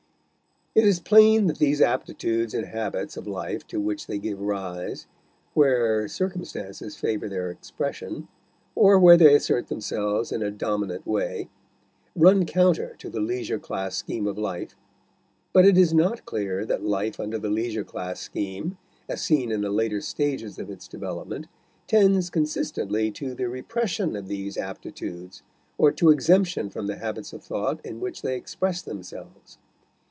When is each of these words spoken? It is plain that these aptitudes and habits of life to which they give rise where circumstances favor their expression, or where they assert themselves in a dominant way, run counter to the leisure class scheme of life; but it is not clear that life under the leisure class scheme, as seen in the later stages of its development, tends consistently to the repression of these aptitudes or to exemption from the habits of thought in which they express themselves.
It 0.73 0.85
is 0.85 1.01
plain 1.01 1.47
that 1.47 1.57
these 1.57 1.81
aptitudes 1.81 2.53
and 2.53 2.65
habits 2.65 3.17
of 3.17 3.27
life 3.27 3.67
to 3.67 3.77
which 3.81 4.07
they 4.07 4.17
give 4.17 4.39
rise 4.39 5.05
where 5.53 6.07
circumstances 6.07 6.95
favor 6.95 7.27
their 7.27 7.51
expression, 7.51 8.29
or 8.73 8.97
where 8.97 9.17
they 9.17 9.35
assert 9.35 9.67
themselves 9.67 10.31
in 10.31 10.41
a 10.41 10.49
dominant 10.49 11.05
way, 11.05 11.49
run 12.15 12.45
counter 12.45 12.95
to 12.99 13.09
the 13.09 13.19
leisure 13.19 13.59
class 13.59 13.97
scheme 13.97 14.25
of 14.25 14.37
life; 14.37 14.77
but 15.51 15.65
it 15.65 15.77
is 15.77 15.93
not 15.93 16.25
clear 16.25 16.63
that 16.65 16.85
life 16.85 17.19
under 17.19 17.37
the 17.37 17.49
leisure 17.49 17.83
class 17.83 18.21
scheme, 18.21 18.77
as 19.09 19.21
seen 19.21 19.51
in 19.51 19.59
the 19.59 19.69
later 19.71 19.99
stages 19.99 20.57
of 20.57 20.69
its 20.69 20.87
development, 20.87 21.47
tends 21.85 22.29
consistently 22.29 23.11
to 23.11 23.35
the 23.35 23.49
repression 23.49 24.15
of 24.15 24.29
these 24.29 24.55
aptitudes 24.57 25.43
or 25.77 25.91
to 25.91 26.11
exemption 26.11 26.69
from 26.69 26.87
the 26.87 26.95
habits 26.95 27.33
of 27.33 27.43
thought 27.43 27.85
in 27.85 27.99
which 27.99 28.21
they 28.21 28.37
express 28.37 28.81
themselves. 28.81 29.57